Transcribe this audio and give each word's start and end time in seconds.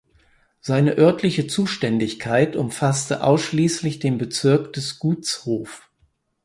Seine 0.61 0.95
örtliche 0.97 1.45
Zuständigkeit 1.45 2.55
umfasste 2.55 3.23
ausschließlich 3.23 3.99
den 3.99 4.17
Bezirk 4.17 4.73
des 4.73 4.97
Gutshofs. 4.97 5.83